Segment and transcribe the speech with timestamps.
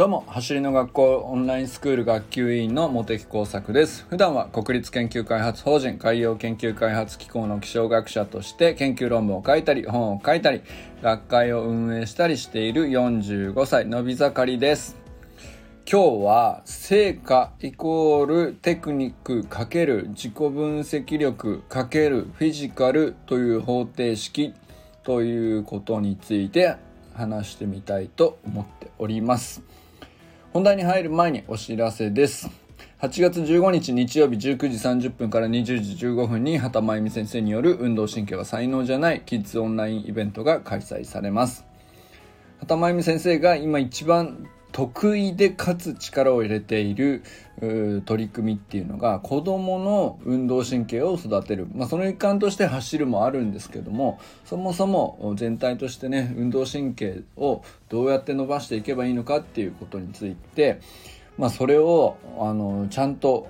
[0.00, 4.06] どうも走りの学校オンラインスクール学級委員の茂木耕作です。
[4.08, 10.62] 普段は国立研究開発法人海洋研究開発機構の気象学者として研究論文を書いたり本を書いたり
[11.02, 14.96] 学会を運営したりしている45歳のび盛りです。
[15.84, 24.54] 今日は成果イコールテクニック×自己分析力×フィジカルという方程式
[25.02, 26.76] ということについて
[27.12, 29.62] 話してみたいと思っております。
[30.52, 32.50] 本題に入る前にお知らせです。
[33.00, 41.64] 8月15日日曜日19時30分から20時15分に畑真由美先生による運動神経は才能じゃないキッズオンラインイベントが開催されます。
[42.58, 47.22] 畑真由美先生が今一番得意でかつ力を入れている
[48.06, 60.80] 取り組みっていうのが子どもの運動神経を育てる、まあ、その一環として走るもあるんですけどもそもそも全体としてね運動神経をどうやって伸ばしていけばいいのかっていうことについて、
[61.36, 63.48] まあ、それをあのちゃんと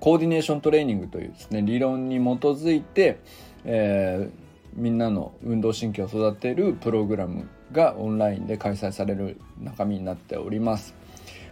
[0.00, 3.20] コーディネーショントレーニングというですね理論に基づいて、
[3.64, 10.94] えーみんなの運動神経を育てるプログラムがオンラインで開催される中身になっております。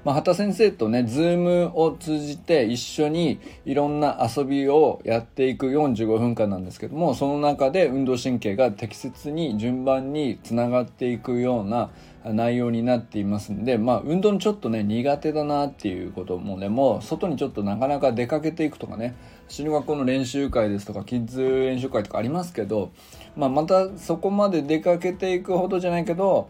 [0.04, 11.90] まあ、畑先生とね、 Zoom を通じて一緒にいろんな遊びをやっていく45分間なんですけども、その中で運動神経が適切に順番につながっていくような
[12.22, 19.14] 内容になっていますんで、まあ、運動にちょっとね、苦手だなっていうこともでも、外にちょっとなかなか出かけていくとかね、
[19.48, 22.90] 死ぬ学校の練習会ですとか、キッズ練習会とかありますけど、
[23.36, 26.48] まあ、またそこまで出かけていくほどじゃないけど、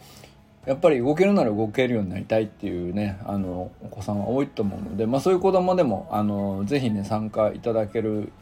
[0.66, 8.32] やっぱり動けるなら動けるようになりたいっていうねあのお子さんは多いと思うので、まあ、そういう子供でもあのぜひね参加いただける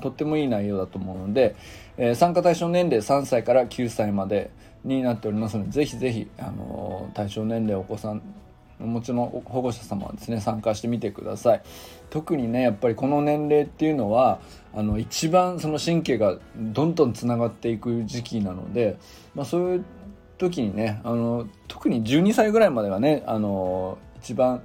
[0.00, 1.56] とってもいい内容だと思うので、
[1.96, 4.50] えー、参加対象年齢3歳から9歳まで
[4.84, 8.22] になっておりますのでぜひぜひあの対象年齢お子さん
[8.78, 11.62] もちろん保護者様はですね参加してみてください。
[12.10, 14.40] 特にねやっぱりこの年齢っていうのは
[14.74, 18.98] あの一番その神経がどんどんつながっていく時期なので、
[19.34, 19.84] まあ、そういう
[20.38, 24.62] 時にねあの特に12歳ぐらいまでがねあの一番、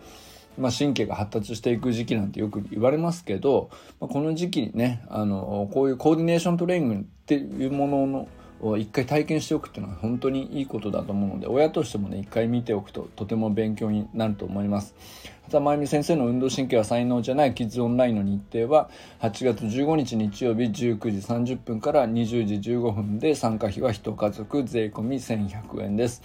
[0.58, 3.70] まあ、神経が発達していく時期なんてよく言われますけど、
[4.00, 8.28] まあ、この時期にねあのこういうコーディネーショントレーニングっていうものの
[8.62, 14.96] を一回体験しておくっていうのは本当にいいことだと思うので親としてもね一回見ておくととても勉強になると思います。
[15.44, 18.90] 畑真由美先生の運動神経は才能じゃないキッズオンラインの日程は
[19.20, 26.22] 8月15日日曜日19時30分から20時15分で参加費は1家族税込1100円です。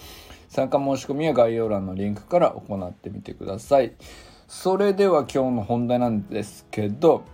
[0.49, 3.93] 参加申し込みは概要欄のリンクから行ってみてください。
[4.47, 7.25] それでは今日の本題なんですけど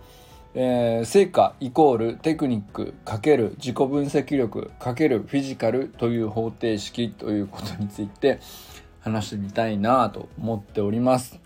[0.55, 8.39] えー、成果イコールテクニック×自己分析力×フィジカルという方程式ということについて
[9.01, 11.39] 話してみたいなと思っております。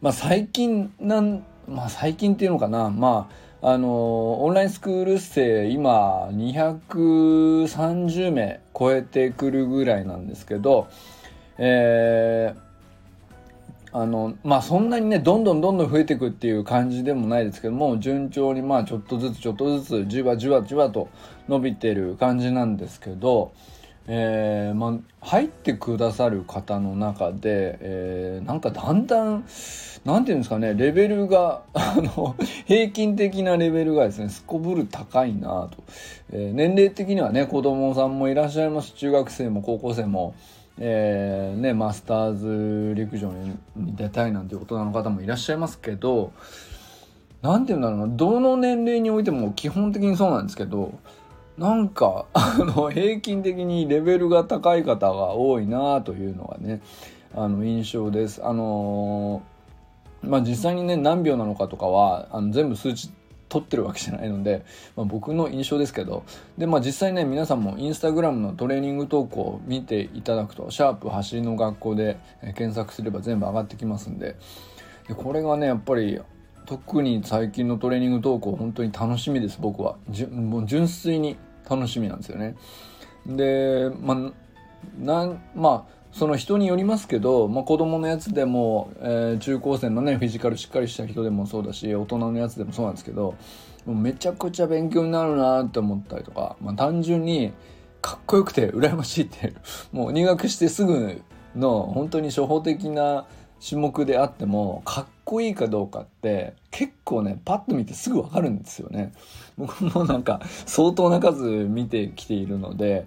[0.00, 3.28] まあ最近なん、まあ最近っていうのかな、ま
[3.60, 10.88] ああのオンラインスクール生今230名超えてくるぐらいなんですけど、
[11.58, 12.69] えー
[13.92, 21.08] あのまあそんなにねどんどんどんどん増えていくっていう感じでもないですけども順調にまあちょっとずつちょっとずつじわじわじわと
[21.48, 23.52] 伸びてる感じなんですけど、
[24.06, 29.44] えー、まあ、入ってくださる方の中で、えー、なんかだんだん
[30.04, 32.36] 何て言うんですかねレベルが あの
[32.66, 35.82] 平均的なレベルがですねすこぶる高いなと、
[36.32, 40.34] えー、年齢的にはね子供さんもいらっしゃいます中学生も高校生も。
[40.78, 46.32] えー、ね、マスターズ陸上に出たいなんて大人の方もいらっしゃいますけど、
[47.42, 50.98] なんていうんだろうな、どの年齢においても基本的にそうなんですけど、
[51.58, 56.80] なんか、 あの、平均的にレベルが高い方が多いなというのがね、
[57.34, 58.44] あの、印象です。
[58.44, 63.10] あのー、まあ、実際にね、何秒なのかとかは、あの、全部数値
[63.50, 64.64] 撮ってるわけじゃないので、
[64.96, 66.24] まあ、僕の印象ですけど。
[66.56, 72.18] で、まあ、実際ね皆さんもインスタグラムのトレーニング投稿を見ていただくと「シャープ走りの学校で」
[72.54, 74.36] 検索すれば全部上がってきますんで。
[75.08, 76.20] でこれがねやっぱり
[76.64, 79.96] 特に最近のトレーニング投稿本当に楽しみです僕は。
[80.30, 81.36] もう純粋に
[81.68, 82.54] 楽しみなんですよね。
[83.26, 84.32] でまあ
[84.98, 93.36] なんまあその人によりますけど、まあ、子供のやつでも、えー、中高生のねフィジカルしっかりした人でもそうだし大人のやつでもそうなんですけど
[93.86, 97.52] もうめちゃくちゃ勉強になるなって思ったりとか、まあ、単純に
[98.02, 99.54] かっこよくて羨ましいって
[99.92, 101.22] もう入学してすぐ
[101.54, 103.26] の本当に初歩的な
[103.66, 109.12] 種目であってもかっこいいかどうかって結構ねパッと見てすぐ分かるんですよね。
[109.58, 113.06] 僕もなんか相当な数見てきているので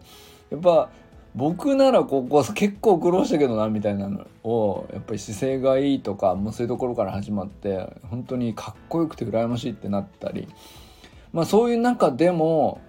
[0.52, 0.90] やっぱ
[1.36, 10.48] 僕ならここ結構苦労したけどなみたいなのをやっぱり姿勢がいいとかもうそういうところから始まって本当にかっこよくて羨ましいってなったり。
[11.32, 12.80] まあそういう中でも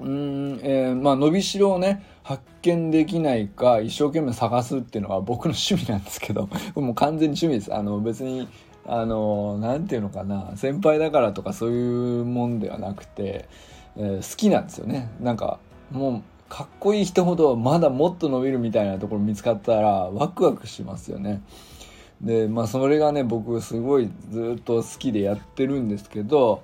[0.00, 7.74] うん、えー、まあ伸びしろをね発見できないか一生懸命探すっていうのが僕の趣味なんですけど もう完全に趣味です。
[7.74, 8.48] あの別に
[8.86, 13.48] あの何て言うのかな先輩だからとかそういうもんではなくて、
[13.96, 15.10] えー、好きなんですよね。
[15.20, 15.58] なんか
[15.90, 21.42] もうかっこいい人ほどまだもっと伸びるみたいなところ見つかったらワクワクしますよね。
[22.20, 26.62] でまあそれがね僕すごいずっと好きでやってるんですけど、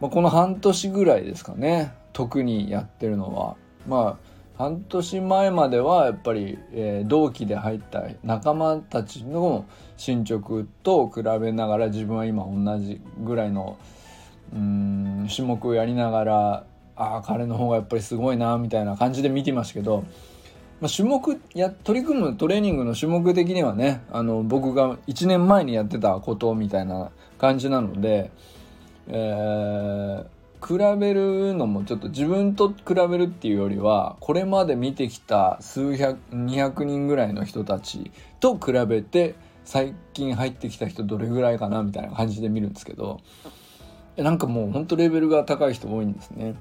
[0.00, 4.28] まあ、この半年ぐらいですかね特にやってるのはまあ
[4.58, 9.66] 半年前まではやっぱり、えー、同期で入った仲間たちの
[9.96, 13.78] 進捗と比べながら自分は今同じぐらいの
[14.52, 16.64] うん種目をやりながら
[16.98, 20.04] ああ彼の方がやっぱりすごいなみたいな感じで見てましたけど、
[20.80, 28.32] まあ、種目や取り組むトレーニングの種目的にはねあの僕が1年前にやってたことみたいな感じなので、
[29.06, 38.10] えー、比べるのもちょっと自分と比べるっていうよりはこれまで見てきた数百200人ぐらいの人たち
[38.40, 43.20] と比べて最近入ってきた人どれぐらいかなみたいな感じで見るんですけど
[44.22, 46.54] なんかもうほんとレベルが高い人多いんですね。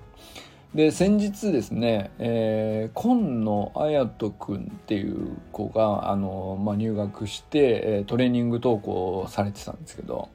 [0.76, 10.30] で先日ですね、えー、今野綾人君っていう子があの、まあ、入学して、え、トレーニング登校されてたんですけど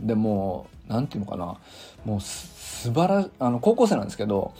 [0.00, 1.58] でも何て言うのかな
[2.04, 4.52] もうすばらあの高校生なんですけど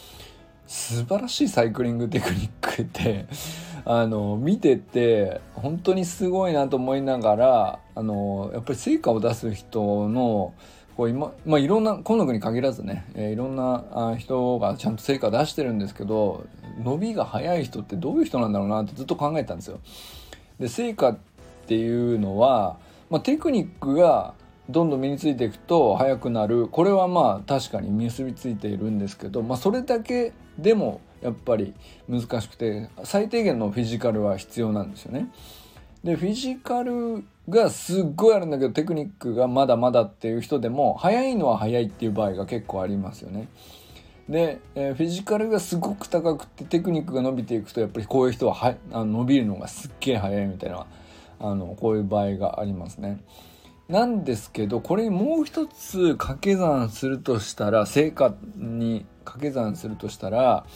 [0.67, 3.26] 素晴らしいサイクリングテクニックって
[3.84, 10.55] あの見てて本当にすごいなと思いながらあのやっぱり成果を出す人の
[10.97, 16.47] こう今、まあ、いろんな今野君に限らずね、えー、いろんな人がちゃんと成果出してるんですけど
[16.83, 19.81] 伸びが速い人ってどういう人なんだろうなってずっと考えたんですよ。
[20.59, 21.19] で成果っ
[21.67, 22.79] ていうのは、
[23.11, 24.35] まあ、テクニックが
[24.71, 31.75] どんどん身についていくと速くなるこれはまあ確かに結びついているんですけど、まあ、それだけでもやっぱり
[32.09, 35.29] 難しくて最低限のフィジカルは必要なんですよね。
[36.03, 43.49] でフィジカルがすっごいあるんだけどテクニックがまだまだっていう人でも速いのは速いっていう場合が結構ありますよね。
[44.29, 50.87] で、えー、フィジカルがすごく高くてテクニックが伸びていくとやっぱりこういう人ははあの伸びるのがすっげえ速いみたいな
[51.39, 53.21] あのこういう場合がありますね。
[53.89, 60.67] なんですけどこれにもう一つ掛け算するとしたら成果に掛け算するとしたら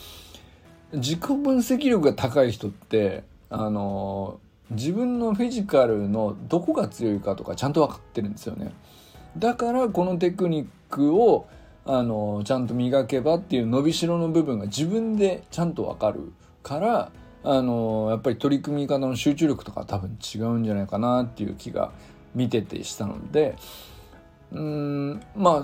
[0.93, 4.39] 自己分析力が高い人ってあの
[4.71, 8.73] 自分のフィジカルのどこが強いかとかちゃんと分かってるんですよね。
[9.37, 11.47] だからこのテクニックを
[11.85, 16.31] あのちゃんと磨けばっていう伸びしろの部分が自分でちゃんと分かる
[16.63, 17.11] から
[17.43, 21.91] あのやっぱり取り組み方の集中力とか多分違うんじゃないかなっていう気が
[22.35, 23.55] 見ててしたので
[24.51, 25.63] うんま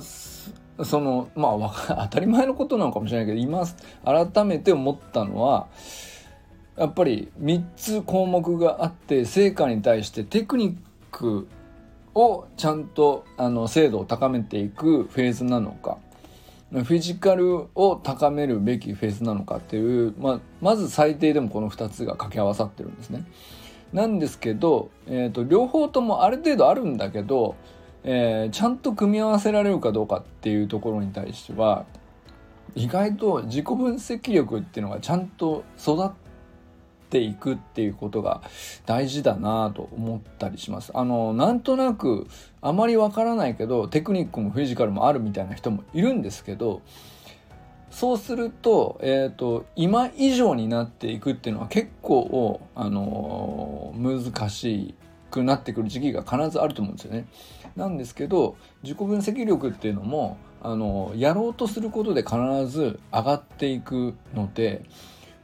[0.80, 3.64] あそのまあ当たり前のことなのかもしれないけど今
[4.04, 5.68] 改めて思ったのは
[6.78, 10.76] やっぱり3つ項目があって成果に対してテクニッ
[11.12, 11.48] ク
[12.14, 15.98] をちゃんとあの精度を高めていくフェーズなのか
[16.72, 23.26] フィジカルを高めるべきフェーズなのかっていう、まあ、まず最低でもこの2つが掛け合わさってるんですね。
[23.94, 27.56] なんですけど、えーと、両方ともある程度あるんだけど、
[28.04, 31.86] えー、ちゃんと組み合わせられるかどうかっていうところに対しては
[32.76, 36.27] 意外と自己分析力っていうのがちゃんと育って
[37.10, 38.42] ていくっていうことが
[38.86, 40.92] 大事だなと思ったりします。
[40.94, 42.28] あのなんとなく
[42.62, 46.82] あまりわからないけどテクニックもフィジカルもあるみたいな人もいるんですけど
[47.90, 54.94] そうすると,、えーと、今以上になっていくっていうのは結構、あの難し
[55.32, 57.26] くなってくる時期が必ずあると思うんですよね。
[57.76, 62.36] なんですけど自己分析力っていうのもあのやろうとすることで必
[62.68, 64.84] ず上がっていくので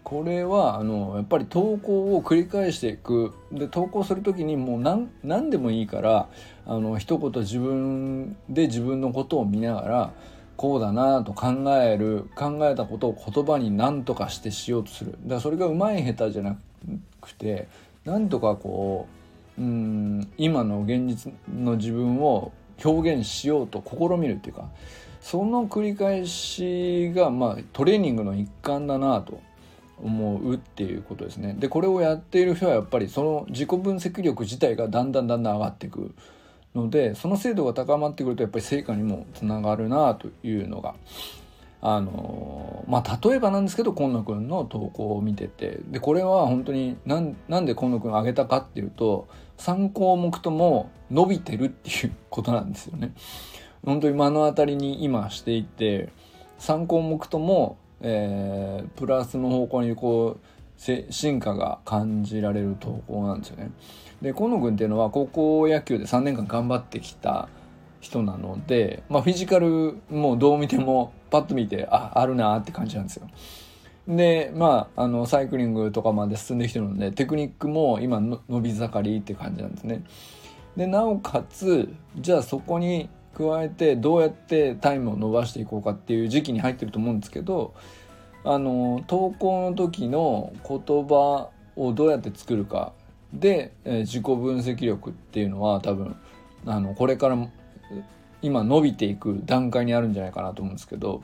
[0.03, 3.33] これはあのやっぱり投稿を繰り返していく。
[3.51, 6.27] で投稿する時にもう何何でもいいから
[6.65, 10.13] あの一言自分で自分のことを見ながら
[10.57, 15.11] こうだなと考える考えたことを言葉に何とかしてしようとする。
[15.23, 16.57] だからそれがうまい下手じゃな
[17.21, 17.67] くて
[18.05, 19.07] なんとかこ
[19.57, 22.51] ううん今の現実の自分を
[22.83, 24.67] 表現しようと試みるっていうか
[25.21, 29.39] その繰り返しがまあトレーニングの一環だなと
[30.03, 31.55] 思うっていうことですね。
[31.57, 36.13] でこれをやっている人はやっぱりその自己分析力自体がだんだんだんだん上がっていく
[36.75, 40.95] のでその精度が高まってくるとやっぱり成果にもつながるなというのが
[41.81, 53.13] あのまあ例えばなんですけど今野くんの投稿を見ててでこれは本当になんなんで今野くん上げたかっていうと3項目とも伸びてるっていうことなんですよね。
[53.85, 56.09] 本当に目の当たりに今していて
[56.59, 60.47] 3項目とも、えー、プラスの方向にこう
[61.09, 63.71] 進化が感じられる投稿なんですよね。
[64.21, 67.47] で河野君っていうのは高校野球で3年間頑張ってきた
[68.01, 73.29] 人なので、まあ、フィジカルもどう見てもパッと見てああるなって感じなんですよ。
[74.07, 80.03] でまああのサイクリングとかまで進んできてるのでテクニックも今伸び盛りって感じなんですね。
[80.75, 87.73] でなおかつじゃあそこに加えてどうやってタイムを伸ばしていこうかっていう時期に入ってると思うんですけど
[88.43, 92.93] あの投稿の時の言葉をどうやって作るか
[93.33, 96.15] で、えー、自己分析力っていうのは多分
[96.65, 97.37] あのこれから
[98.41, 101.21] 今伸びていく段階にあるんじゃないかなと思うんですけど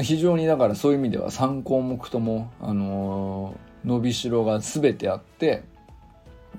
[0.00, 5.62] 非常にだからそういう意味では3項目とも、あのー、伸びしろが全てあって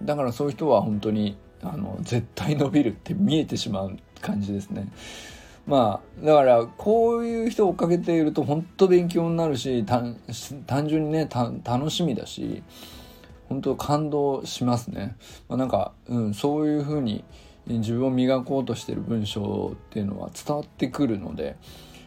[0.04, 4.88] だからそういう人は本当にあの絶対伸びるって見えてしまう感じですね。
[5.66, 10.18] まあだからこういう人を追っかけていると本当勉強になるし単
[10.88, 12.64] 純にね楽しみだし
[13.50, 15.16] 本当感動しますね。
[15.50, 17.24] まあ、なんか、うん、そういうふうに
[17.66, 21.58] 自分を磨こうとしてる文章っていうのは伝わってくるので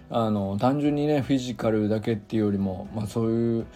[0.09, 3.67] あの単純にねフィジカルだけっていうよりも、まあ、そういう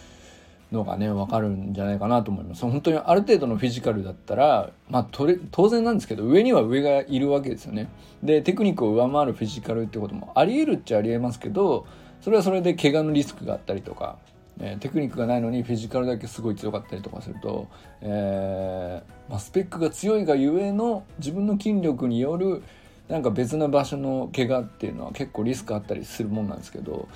[0.74, 2.62] のがね分かるんじゃないかなと思います。
[2.62, 7.88] 本当にある程度のフィジカルだったら、まあ、当然なんですけど上には上がいるわけですよね。
[8.22, 11.86] でテクニックを上回るフィジカルってこともありえるっちゃありえますけど
[12.20, 14.18] それはそれで怪我のリスクがあったりとか
[14.60, 17.68] えー、テクニックがないのにフィジカルだけすごい強かったりとかすると、
[18.00, 22.62] えーまあ、スペックが強いがゆえの自分の筋力による
[23.08, 27.08] なんか別な場所の怪我っていうのは結構リスクあったりするもんなんですけど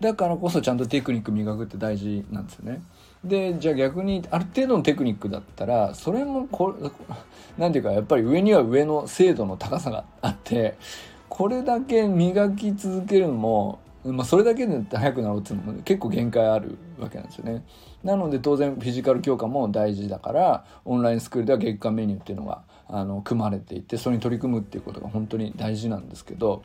[0.00, 2.82] だからこそちゃんとテクニック磨くって大事なんですよね。
[3.24, 6.74] でじゃあ逆にある程度のテクニックだったらそれもこ
[7.56, 10.76] なんていうかやっぱり上には上の精度の高さがあって
[11.30, 17.64] これだけ磨き続けるのもまあ、それだけで速くなろうっていうのも結構限界あるわけなんですよね。
[18.02, 26.62] なので当然フィジカル強化も大事だからオンラインスクールでは月間メニューっていうのがあの組まれていてそれに取り組むっていうことが本当に大事なんですけど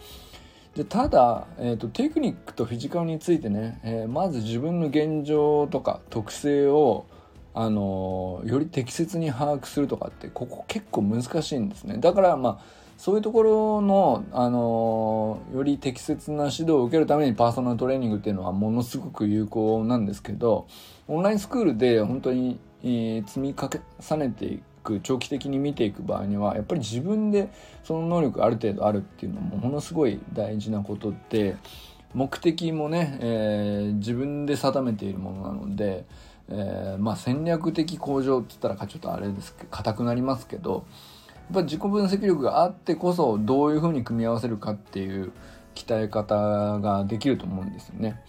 [0.75, 7.05] でただ、えーと、テクニックとフィジカルについてね、えー、まず自分の現状とか特性を
[7.53, 11.97] あのより適切に把握するとかってここ結構難しいんですね。
[11.97, 20.67] だからまあそういうところの、あのより適切な指導を受けるためにパーソナルトレーニングっていうのはものすごく有効なんですけど
[21.07, 24.59] オンラインスクールで本当に、えー、積み重ねてい
[24.89, 27.49] く長期的に見ていく場合にはやっぱり自分で
[27.83, 31.57] その能力ある程度あるっていうのもものすごい大事なことで
[32.15, 36.05] 目的もね、えー、自分で定めているものなので、
[36.49, 40.85] えー、まあ戦略的向上って言ったらちょっとあれですけど硬くなりますけど
[41.35, 45.31] やっぱ自己分析力があってこそどういうふうに組み合わせるかっていう
[45.75, 46.35] 鍛え方
[46.79, 48.21] ができると思うんですよね。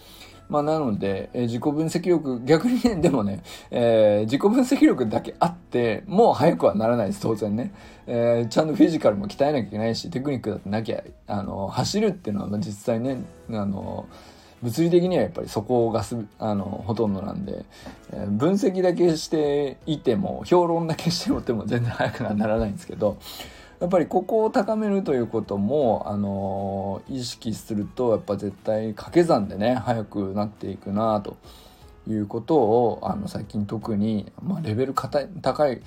[0.50, 7.72] まあ、なので、えー、自己分析力、逆にね、でもね、えー、自己分析力だけあって、もう速くはならないです、当然ね。
[8.08, 14.06] えー、ちゃんとフィジカルも鍛えなきゃいけないし、テクニックだってなきゃ、あの、走るっていうのは実際ね、あの、
[14.62, 17.64] 物理的にはやっぱりそこがすあのほとんどなんで、
[18.12, 23.16] えー、分析だけしていても評論だけしてもっても全然速くはならないんですけど
[23.80, 31.38] やっぱりここを高めるということも、あのー、意識するとやっぱ絶対掛け算でね速くなっていくなと
[32.06, 35.80] いうことをあの最近特に、まあ、レベル高い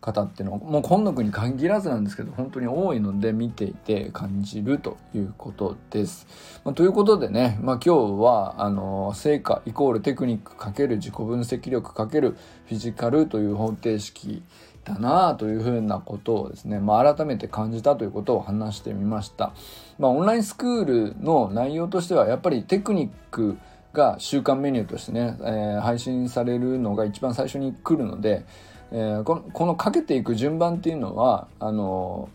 [0.00, 6.26] 方っていうのはもう今野君に限らずなんですけど本当に多いので見ていて感じるということです。
[6.64, 12.36] まあ、ということでね、まあ、今日はあの成果イコールテクニックかける自己分析力かける
[12.66, 14.42] フィジカルという方程式
[14.88, 19.52] だなというふうなことをですね、まあ、改めて感じたということを話してみました。
[19.98, 23.56] まあ、オンラインスクールの内容としてはやっぱりテクニック
[23.92, 28.44] が週間メニューとしてね、えー、配信されるのが一番最初に来るので
[28.90, 32.30] えー、このこのかけていく順番っていうのはあの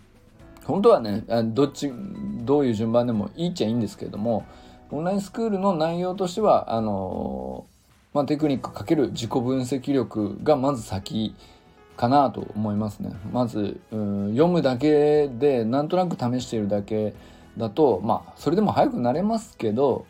[0.66, 1.92] 本当はねどっち
[2.44, 4.46] どういう順番でもいいっちゃいいんですけれども
[4.92, 7.66] オンラインスクールの内容としてはあの、
[8.14, 11.36] まあ、テクニックかける自己分析力がまず先
[11.96, 13.12] かなと思いますね。
[13.32, 17.14] まず、読むだけでなんとなく試しているだけ
[17.58, 20.06] だとまあそれでも早くなれますけど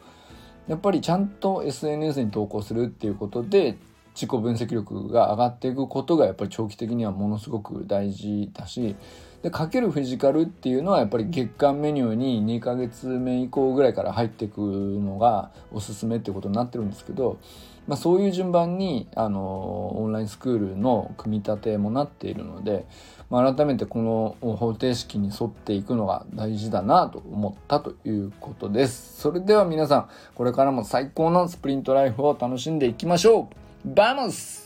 [0.68, 3.78] やっぱりちゃんと SNS に投稿するっていうことで
[4.14, 8.96] 自己分析力が上がっていくことがやっぱり長期的にはものすごく大事だし
[9.44, 17.40] でかけるフィジカルっていうのはやっぱり月間メニューに2ヶ月目以降ぐらいから入っていくのがおすすめってことになってるんですけど、
[17.86, 22.86] まあ、そういう順番にあのオンラインスクールの組み立てもなっているので、
[23.30, 29.20] まあ、改めてこの方程式に沿っていくのが大事だなと思ったということです。
[29.20, 34.64] それでは皆さんこれからも最高のスプリントライフを楽しんでいきましょう Vamos.